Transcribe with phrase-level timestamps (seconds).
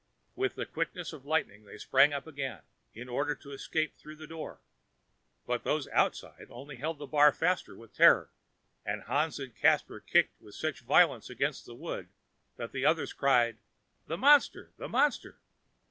[0.35, 2.63] With the quickness of lightning they sprang up again,
[2.95, 4.59] in order to escape through the door,
[5.45, 8.31] but those outside only held the bar faster from terror;
[8.83, 12.07] and Hans and Caspar kicked with such violence against the wood
[12.57, 13.59] that the others cried,
[14.07, 14.71] "The monster!
[14.79, 15.37] the monster!"